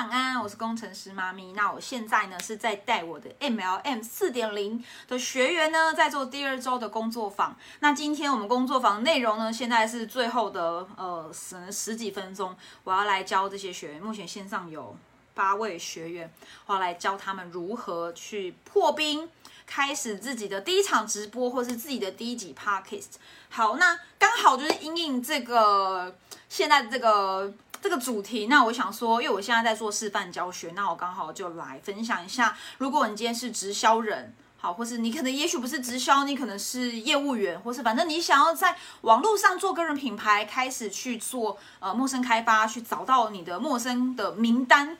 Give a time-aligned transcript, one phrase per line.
[0.00, 1.52] 晚安，我是工程师妈咪。
[1.52, 7.54] 那我现在呢是在带我的 MLM 四点零的学员呢，在做第二周的工作坊。
[7.80, 14.02] 那今天我们工作坊内容呢，现在是最后的呃十十几分钟，我要来教这些学员。
[14.02, 14.96] 目前线上有
[15.34, 16.32] 八位学员，
[16.64, 19.28] 我要来教他们如何去破冰，
[19.66, 23.16] 开始自己的第一场直播，或是自己的第一集 Podcast。
[23.50, 26.16] 好，那刚好就是因应这个
[26.48, 27.52] 现在的这个。
[27.82, 32.56] 这个主题，那我想说，因为我现在在做示范教学，那我刚好就来分享一下。
[32.78, 44.98] 如果你今天是直销人，好，或是你可能也许不是直销，你可能是业务员，或是反正你想要在网络上做个人品牌，开始去做呃陌生开发，去找到你的陌生的名单。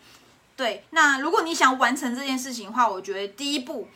[0.57, 3.89] 对，那如果你想完成这件事情的话，我觉得第一步，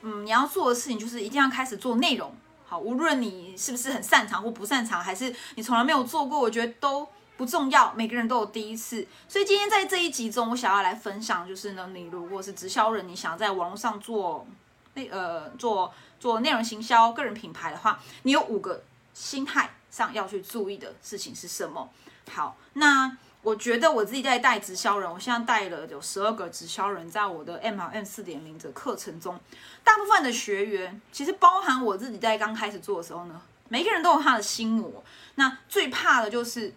[0.00, 2.34] 嗯，你要做的事情就是一定要开始做内容。
[2.66, 7.06] 好，无论你是不是很擅长或不擅长，还是你从来没有做过，我觉得都。
[7.42, 14.46] 不重要，每个人都有第一次，所以今天在这一集中，我想要来分享，就是呢，你如果是直销人，你想要在网络上做
[14.94, 21.90] 那呃做做内容行销、个人品牌的话，你有五个心态上要去注意的事情是什么？
[22.30, 29.36] 好，那我觉得我自己在带直销人，我现在带了有十二个直销人，在我的 M R M 四点零的课程中，
[29.82, 35.02] 大部分的学员其实包含我自己在刚开始做的时候呢，每个人都有他的心魔，
[35.34, 36.72] 那最怕的就是。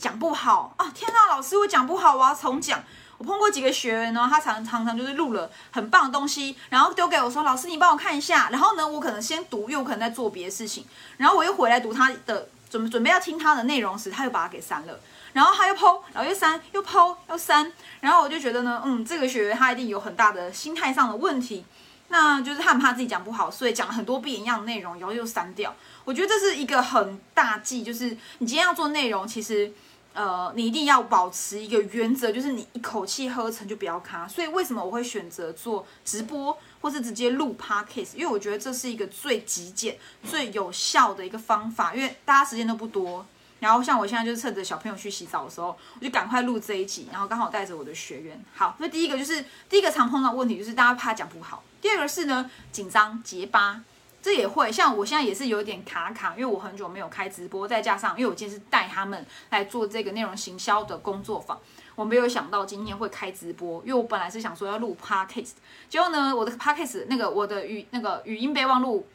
[0.00, 0.90] 讲不好啊！
[0.94, 2.82] 天呐，老师我讲不好，我要重讲。
[3.18, 10.86] 我碰过几个学员呢，他常常常就是录了很棒的东西，然后丢给我说：“老师，你帮我看一下。”然后呢，我可能先读，又可能在做别的事情，
[11.18, 14.98] 然后我又回来读他的准准备要听他的内容时，他又把它给删了，
[15.34, 17.70] 然后他又剖，然后又删，又剖，又删，
[18.00, 21.62] 然后我就觉得呢，嗯，这个学员他一定有很大的心态上的问题，
[22.08, 25.74] 那就是他很怕自己讲不好，所以讲了很多不一样的内容，然后又删掉。
[26.06, 29.70] 我觉得这是一个很大忌，就是你今天要做内容，其实。
[30.12, 34.26] 呃，你一定要保持一个原则，就是你一口气喝成就不要卡。
[34.26, 38.16] 所以为什么我会选择做直播，或是直接录 podcast？
[38.16, 41.94] 因为我觉得这是一个最极简、最有效的一个方法。
[41.94, 43.24] 因为大家时间都不多，
[43.60, 48.42] 然后像我现在就是趁着小朋友去洗澡的时候，我就赶快录这一集，然后刚好带着我的学员。
[48.54, 51.62] 好，那第一个就是第一个常碰到问题就是大家怕讲不好。
[51.80, 53.82] 第二个是呢，紧张结巴。
[54.22, 61.58] 这也会像我现在也是有点卡卡，因为我很久没有开直播，再加上因为我今天是带他们来做这个内容行销的工作坊，
[61.94, 65.52] 我没有想到今天会开直播，因为我本来是想说要录 podcast，
[65.88, 69.06] 结果呢，我的 podcast 那个我的语那个语音备忘录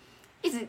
[0.41, 0.67] 一直。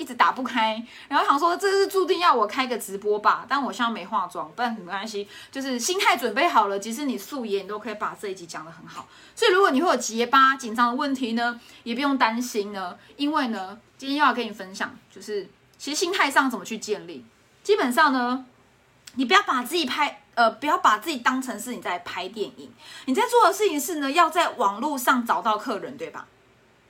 [0.00, 9.06] 一直打不开，然后想说这是注定要我开个直播吧，但我现在没化妆，但没关系，就是心态准备好了，即使你素颜，你都可以把这一集讲得很好。
[9.36, 15.46] 所以如果你会有结巴、紧张的问题呢，也不用担心呢，因为呢，今天又要跟你分享，就是
[15.76, 17.22] 其实心态上怎么去建立。
[17.62, 18.46] 基本上呢，
[19.16, 22.72] 你不要把自己拍，呃，不要把自己当成是你在拍电影，
[23.04, 26.26] 你在做的事情是呢，要在网络上找到客人，对吧？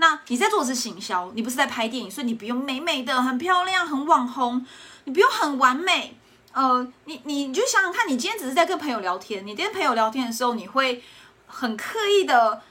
[0.00, 4.66] 那你在做的是行销，你不是在拍电影，所以你不用美美的、很漂亮、很网红，
[5.04, 6.16] 你不用很完美。
[6.52, 11.04] 呃，你你你就想想看，你今天只是在跟朋友聊天，你跟朋友聊天的时候，你会
[11.46, 12.62] 很刻意的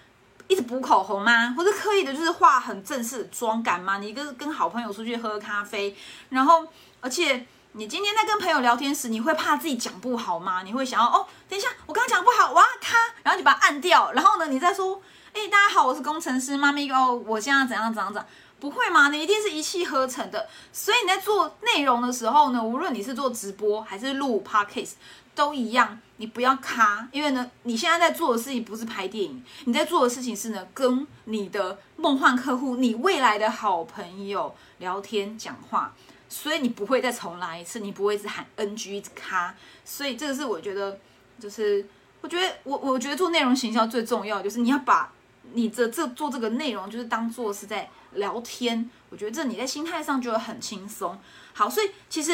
[0.48, 1.54] 一直补口红吗？
[1.56, 4.00] 或者刻意的就是化很正式的妆感吗？
[4.00, 5.96] 你跟跟好朋友出去喝咖啡，
[6.30, 6.68] 然后
[7.00, 10.64] 而且你今天在跟朋友聊天时，你会怕自己讲不好吗？
[10.64, 15.00] 你会想要哦，等一下我刚刚讲不好，哇咔，然后你把它按掉，然后呢，你再说。
[15.40, 17.24] 哎，大家好，我是工程师妈咪哦。
[17.26, 18.30] 我现在怎样怎样怎样？
[18.60, 19.08] 不会吗？
[19.08, 20.50] 你一定是一气呵成的。
[20.74, 24.96] 所以你在做内容的时候呢，无论你是做直播还是录 podcast，
[25.34, 35.94] 都一样，你不要卡，因为呢，你现在在做的事情不是拍电影，你在做的事情是呢，跟你的梦幻客户、你未来的好朋友聊天讲话，
[36.28, 39.56] 所以你不会再重来一次，你不会一直喊 NG 一直卡。
[39.86, 41.00] 所以这个是我觉得，
[41.40, 41.88] 就是
[42.20, 45.10] 我觉得我我觉得做内容行销最重要就是你要把。
[45.54, 51.18] 你这这做这个内容就是当做是在聊天，我觉得这你在心态上就会很轻松。
[51.54, 52.32] 好，所以其实，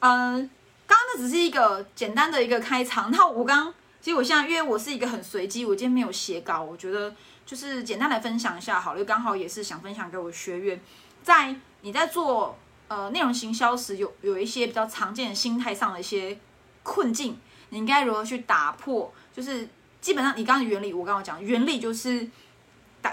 [0.00, 0.48] 嗯，
[0.86, 3.10] 刚刚那只是一个简单的一个开场。
[3.10, 7.14] 那我刚其实我现在因为我是一个很随机，我今天没有写稿，我觉得
[7.44, 9.04] 就是简单来分享一下好了。
[9.04, 10.80] 刚好也是想分享给我学员，
[11.22, 12.58] 在你在做
[12.88, 16.38] 呃内容行销时，有有一些比较常见的心态上的一些
[16.82, 17.38] 困境，
[17.70, 19.12] 你应该如何去打破？
[19.34, 19.68] 就是
[20.00, 22.28] 基本上你刚刚的原理，我刚刚讲原理就是。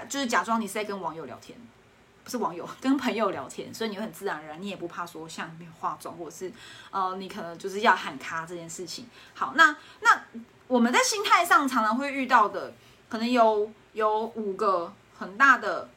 [0.08, 1.58] 就是假装你是在跟网友聊天，
[2.24, 6.52] 不是网友，跟朋友聊天，所以你会很自然而然，你也不怕说像没有化妆，或者是
[6.90, 9.06] 呃，你可能就是要喊卡这件事情。
[9.34, 10.22] 好，那那
[10.68, 12.72] 我们在心态上常常会遇到的，
[13.08, 15.88] 可能有有五个很大的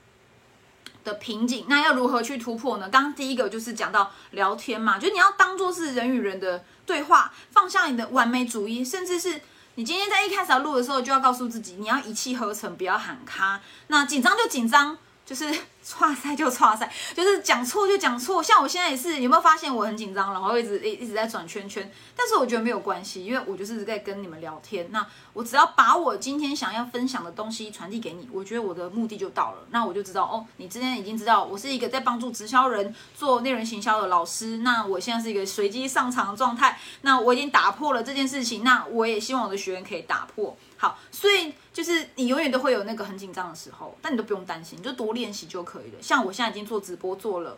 [1.04, 2.90] 的瓶颈，那要如何去突破呢？
[2.90, 9.42] 刚刚第一个就是讲到聊天嘛，就你要当做是人与人的对话，放下你的完美主义，甚至是。
[9.76, 13.60] 你今天在一开始要录的时候，就要告诉自己，你要一气呵成，不要喊卡。
[13.88, 14.98] 那紧张就紧张。
[15.34, 15.52] 就是
[15.84, 18.42] 错赛就错赛，就是讲错就讲错。
[18.42, 21.92] 像我现在也是，有没有发现我很紧张，然后一直一一直在转圈圈？
[22.16, 24.88] 但是我觉得没有关系，因为我就是在跟你们聊天。
[24.92, 29.58] 那我只要把我今天想要分享的东西传递给你，我觉得我的目的就到了。
[29.72, 34.60] 那我就知道哦，你之前已经知道我是一个在帮助直销人做内容行销的老师。
[34.60, 36.80] 那我现在是一个随机上场的状态。
[37.02, 38.64] 那我已经打破了这件事情。
[38.64, 40.56] 那我也希望我的学员可以打破。
[40.84, 46.02] 好，所以就是你永远都会有那个很紧张的时候，但你都不用担心，你就多练习就可以了。
[46.02, 47.58] 像我现在已经做直播做了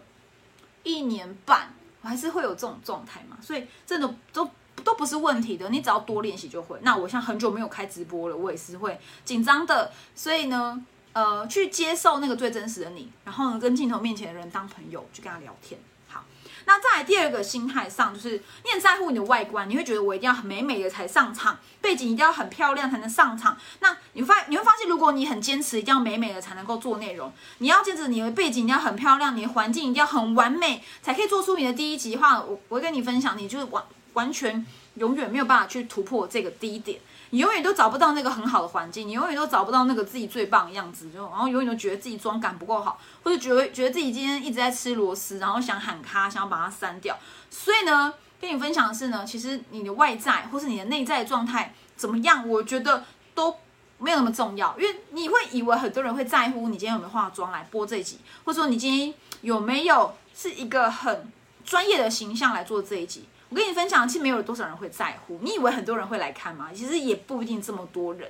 [0.83, 1.73] 一年半，
[2.03, 4.47] 我还是会有这种状态嘛，所以真的都
[4.83, 5.67] 都不是问题的。
[5.69, 6.77] 你只要多练习就会。
[6.83, 9.91] 那我像很久没有开直播了，我也是会紧张的。
[10.13, 10.79] 所以呢，
[11.13, 15.79] 呃，去接受那个最真实的你，然后呢，跟镜头面前的人当朋友，去跟他聊天。
[16.65, 23.57] 那再来第二个心态上，就是你很在乎你的外观，你会觉得我一定要很美美的才上场，背景一定要很漂亮才能上场。
[23.79, 33.83] 那你发你会发现，如果你很坚持一定要美美的才能够做内容，你要坚持你的背景一定要很漂亮，你的环境一定要很完美，才可以做出你的第一集的话，我我会跟你分享，你就是完
[34.13, 34.65] 完全
[34.95, 36.99] 永远没有办法去突破这个第一点。
[37.31, 47.17] 你永远都找不到那个很好的环境，你永远都找不到那个自己最棒的样子，就然后永远都觉得自己妆感不够好，或者觉得觉得自己今天一直在吃螺丝，然后想喊卡，想要把它删掉。
[47.49, 53.55] 所以呢，跟你分享的是呢，其实你的外在或是你的内在状态怎么样，我觉得都
[53.97, 61.31] 没有那么重要，因为你会以为很多人会在乎你今天有没有化妆来播这一集，或者说你今天有没有是一个很
[61.65, 63.25] 专业的形象来做这一集。
[63.55, 65.39] 我跟你分享，其实没有多少人会在乎。
[65.41, 66.71] 你以为很多人会来看吗？
[66.75, 68.29] 其实也不一定这么多人。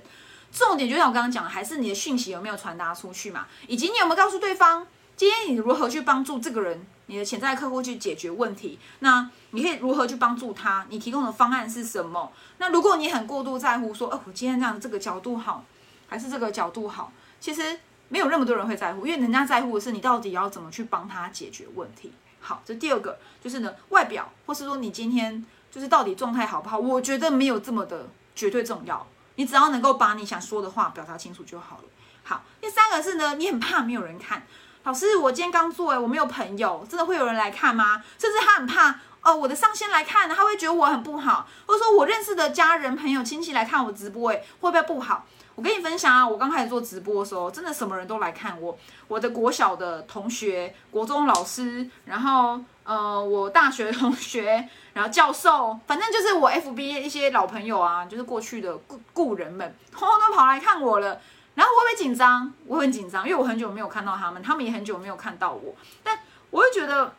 [0.51, 3.47] 重点就像我刚刚讲的，还是你的讯息有没有传达出去嘛？
[3.65, 4.85] 以及你有没有告诉对方，
[5.17, 8.77] 今天你如何去帮助这个人，你的潜在客户去解决问题？
[8.99, 10.85] 那你可以如何去帮助他？
[10.89, 12.31] 你提供的方案是什么？
[12.59, 15.65] 那如果你很过度在乎说，哦，我今天这样这个角度好，
[16.07, 17.11] 还是这个角度好？
[17.39, 17.79] 其实
[18.09, 22.11] 没有那么多人会在乎，因为人家在乎的是你到底要怎么去帮他解决问题。
[22.45, 26.77] 好，这第二个就是呢，外表，或是说你今天就是到底状态好不好？
[26.77, 31.83] 我觉得没有这么的绝对重要，你只要能够把你想说的话表达清楚就好了。
[32.23, 34.45] 好，第三个是呢，你很怕没有人看，
[34.83, 38.03] 老师，我今天刚做，哎，我没有朋友，真的会有人来看吗？
[38.19, 45.25] 甚至他很怕，哦，我的上线来看，他会觉得我很不好，或者说我认识的家人、朋友、亲戚来看我直播，哎，会不会不好？
[45.55, 48.77] 我跟你分享啊，我刚开始做直播的时候，真的什么人都来看我。
[49.07, 61.19] 我的国小的同学、国中老师，然后呃，我大学同学，然后教授，反正就是我 FB 一些老朋友啊，就是过去的故故人们，通通都跑来看我了。
[61.55, 65.73] 然后我会紧张，我很紧张，因为我很久没有看到他们，他们也很久没有看到我。
[66.03, 66.19] 但
[66.49, 67.13] 我会觉得，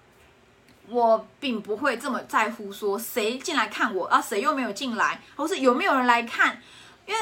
[0.88, 6.60] 我并不会这么在乎说谁进来看我，啊，谁又没有进来，或是有没有人来看，
[7.06, 7.20] 因为。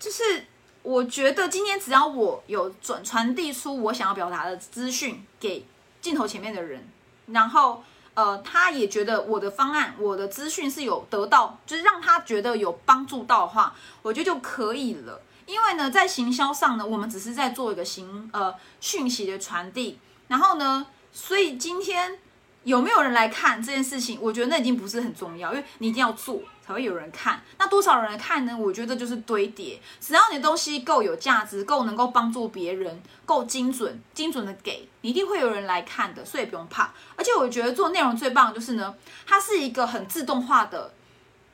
[0.00, 0.46] 就是
[0.84, 5.66] 我觉得今天只要我有转传递出我想要表达的资讯给
[6.00, 6.88] 镜头前面的人，
[7.26, 7.82] 然后
[8.14, 15.20] 呃他也觉得我的方案、我的资讯是有得到，就是让他觉得有帮助到的话，我觉得就可以了。
[15.46, 22.20] 因为呢，在行销上呢，我们只是在做一个行呃讯息的传递，然后呢，所以今天。
[22.68, 24.18] 有没有人来看这件事情？
[24.20, 27.42] 我觉得那已经不是很重要，因为你一定要做才会有人看。
[27.58, 28.54] 那多少人来看呢？
[28.54, 36.92] 我觉得就是堆叠，只要你的东西够有价值，够能够帮助别人，够精准，精准的给，你一定会有人来看的，所以不用怕。
[37.16, 38.94] 而且我觉得做内容最棒的就是呢，
[39.26, 40.92] 它是一个很自动化的。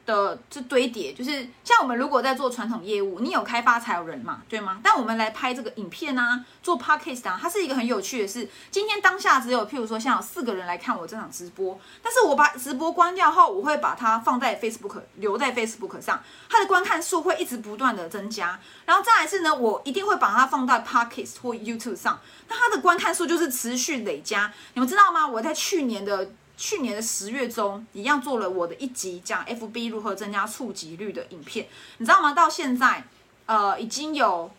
[0.07, 4.81] 的这堆叠，就是像我们如果在做传统业务，你有开发才有人嘛，对吗？
[4.83, 8.49] 但我们来拍这个影片啊，做 podcast 啊，它是一个很有趣的事。
[8.71, 18.61] 今天当下只有譬如说像有四个人来看我这场直播，但是我把直播关掉后，我会把它放在 Facebook 留在 Facebook 上，它的观看数会一直不断的增加。
[18.85, 24.53] 然后再来是呢，我一定会把它放在 podcast 或 YouTube 上，那它的观看数就是持续累加。
[24.75, 25.27] 你们知道吗？
[25.27, 26.31] 我在去年的。
[26.57, 31.67] 去年的十月中，一样做了我的一集讲 FB 如何增加触及率的影片，
[31.99, 32.33] 你知道吗？
[32.33, 33.05] 到现在，
[33.47, 34.51] 呃，已经有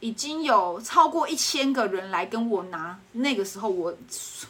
[0.00, 2.98] 已经有超过一千个人来跟我拿。
[3.12, 3.94] 那个时候我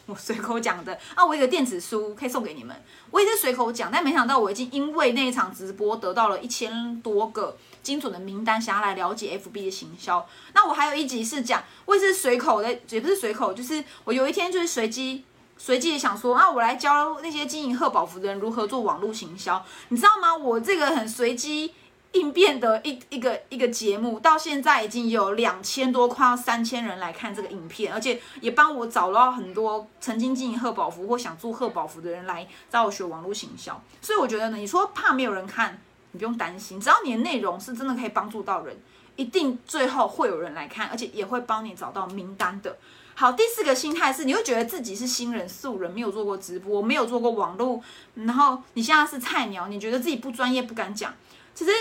[0.07, 2.75] 我随口讲的啊，我一个电子书可以送给你们，
[3.11, 10.27] 我也是随口讲，但没想到我已经因为那一场直播得到了一千多个精准的名单，想要来了解 FB 的行销。
[10.53, 15.23] 那我还有一集是讲，我也是随口的，也不是随口，就是我有一天就是随机。
[15.61, 20.33] 随即想说啊，我来教那些经营贺宝福的人如何做网络行销，你知道吗？
[20.33, 21.73] 我这个很随机
[22.13, 33.79] 应变的一一个一个节目，到现在已经有两千多，快要三千人来看这个影片，而且也帮我找到很多曾经经营贺宝福或想做贺宝福的人来找我学网络行销。
[34.01, 35.79] 所以我觉得呢，你说怕没有人看，
[36.13, 38.75] 你不用担心，只要你的内容是真的可以帮助到人，
[39.17, 42.77] 一定最后会有人来看，而且也会帮你找到名单的。
[43.19, 47.83] 好，第四个心态是，你会觉得自己是新人、素人，没有做过直播，没有做过网络，
[48.13, 51.13] 然后你现在是菜鸟，你觉得自己不专业，不敢讲。
[51.53, 51.71] 其实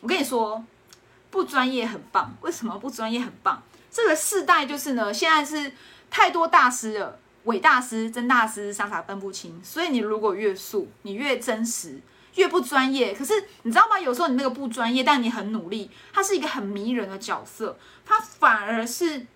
[0.00, 0.64] 我跟你说，
[1.28, 2.32] 不专业很棒。
[2.42, 3.60] 为什么不专业很棒？
[3.90, 5.72] 这个世代就是呢，现在是
[6.08, 9.60] 太多大师了，伪大师、真大师，傻傻分不清。
[9.64, 12.00] 所以你如果越素，你越真实，
[12.36, 13.12] 越不专业。
[13.12, 13.98] 可是你知道吗？
[13.98, 19.26] 有时候你那个不专业，但你很努力，它是一个很迷人的角色，它反而是。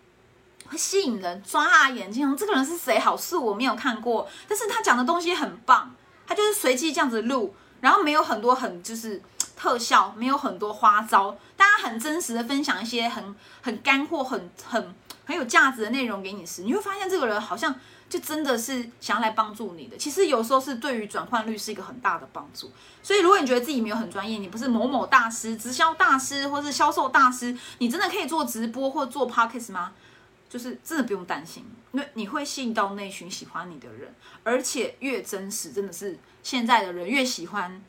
[0.70, 2.36] 会吸引人，抓他眼睛。
[2.36, 2.98] 这个人是谁？
[2.98, 5.94] 好是我没有看过，但是他讲的东西很棒。
[6.26, 9.20] 他就是随机这样子录，然后没有很多很就是
[9.56, 17.74] 特效，没有很多花招，大家很真实的分享一些很很干货、很很很有价值的内容给你时，你会发现这个人好像
[18.08, 19.96] 就真的是想要来帮助你的。
[19.96, 22.70] 其实有时候是对于转换率是一个很大的帮助。
[23.02, 29.90] 所以如果你觉得自己没有很专业，你不是某某大师、直销大师或是销售大师，你真的可以做直播或做 podcast 吗？
[30.50, 34.12] 就是真的不用担心，因为你会吸引到那群喜欢你的人，
[34.44, 37.80] 而且越真实，真的是现在的人越喜欢，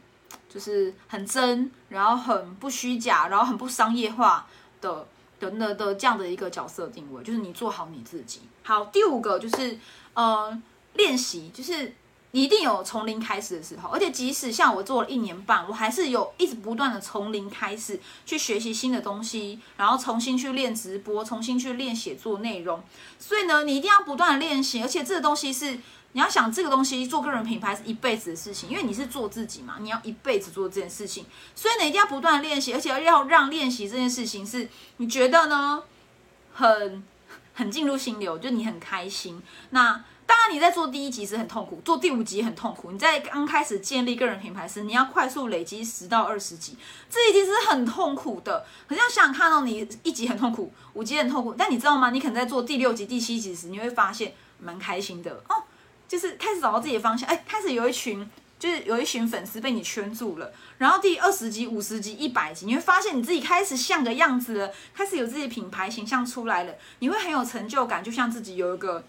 [0.47, 4.47] 就是很真，然后很不虚假，然后很不商业化
[4.79, 5.07] 的
[5.39, 8.41] 的的的这样的一个角色定位，就是你做好你自己。
[8.63, 9.77] 好，第五个就是
[10.13, 10.61] 呃
[10.93, 11.93] 练习，就是。
[12.31, 22.81] 你一定有从零开始的时候，而且即使像我做了一年半，我还是有一直不断的从零开始去学习新的东西，然后重新去练直播，重新去练写作内容。
[23.19, 25.79] 所以呢，你一定要不断的练习，而且这个东西是
[26.13, 35.83] 你要想这个东西做个人品牌是一辈子的事情，因为你是做自己嘛，你要一辈子做这件事情，所以呢一定要不断的练习，而且要让练习这件事情是你觉得呢
[36.53, 37.03] 很
[37.61, 40.03] 很进入心流，就你很开心那。
[40.23, 42.89] 当然，你在做第一集是很痛苦，做第五集很痛苦。
[42.93, 46.77] 你在刚开始建立个人品牌时，你要快速累积十到二十集，
[47.09, 48.65] 这已经是很痛苦的。
[48.87, 52.11] 可是要想想看到你一集很痛苦，五集很痛苦，但你知道吗？
[52.11, 55.63] 你可能在做第六集、第七集时，你会发现蛮开心的哦，
[56.07, 57.27] 就是开始找到自己的方向。
[57.27, 58.29] 哎，开始有一群，
[58.61, 60.53] 就是有一群粉丝被你圈住了。
[60.77, 69.03] 然后第二十集、五十集、一百集，你会发现你自己开始像个样子了，开始有自己品牌形象出来了，你会很有成就感，就像自己有一个。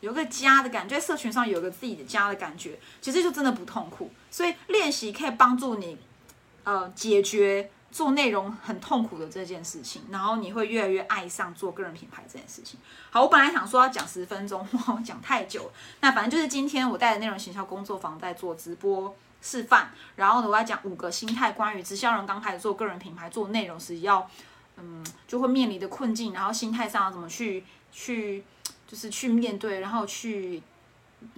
[0.00, 4.10] 有一个家的感觉，在社群上有个自己的家的感觉，其实就真的不痛苦。
[4.30, 5.96] 所以练习可以帮助你，
[6.64, 12.78] 呃，解决做内容很痛苦的这件事情，然后你会越来越爱上做个人品牌这件事情。
[13.08, 15.72] 好，我本来想说要讲十分钟， 哇，讲太久了。
[16.00, 24.28] 那反正就是今天我带的内容行销工作坊在做直播示范，然后呢，我要讲五个心态，关于直销人刚开始做个人品牌做内容时要，
[24.76, 28.44] 嗯，就会面临的困境，然后心态上要怎么去去。
[28.88, 30.62] 就是去面对，然后去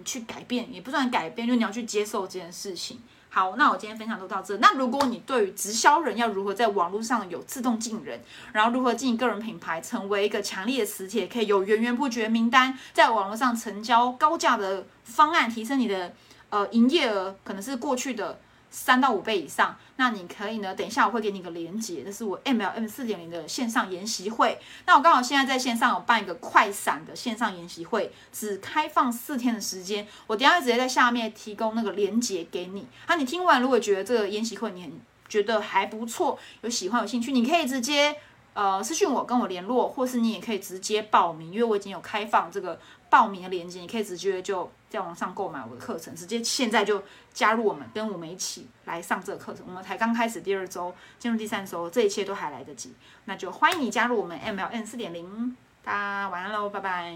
[0.04, 3.00] 去改变，也不算改变，就你要去接受这件事情。
[3.30, 4.56] 好，那我今天分享都到这。
[4.56, 8.20] 那如果你对于直销人要如何在网络上有自动进人，
[8.52, 16.12] 然后如何经营个人品牌，成为一个强力的磁铁，可以有源源不绝名单，在网络上成交高价的方案，提升你的
[16.50, 18.40] 呃营业额，可能是过去的。
[18.70, 20.75] 三到五倍以上，那你可以呢？
[20.75, 24.58] 等一下我会给你个连接，这是我 MLM 四点零的线上研习会。
[24.87, 30.06] 那我刚好现在在线上有办一个快闪的线上研习会，只开放四天的时间。
[30.26, 32.87] 我等下直接在下面提供那个连接给你。
[33.06, 34.92] 啊，你听完如果觉得这个研习会你很
[35.28, 38.16] 觉得还不错，有喜欢有兴趣，你可以直接
[38.54, 42.78] 呃私信我跟我联络，或是你也可以直接报名，因为我已经有开放这个
[43.10, 44.70] 报名的链接，你可以直接就。
[44.88, 47.02] 在网上购买我的课程，直接现在就
[47.34, 49.62] 加入我们，跟我们一起来上这个课程。
[49.68, 52.94] 我们才刚开始第二周，进入第三周，这一切都还来得及。
[53.26, 55.54] 那就欢迎你加入我们 MLN 四点零。
[55.84, 57.14] 大家晚安喽，拜拜。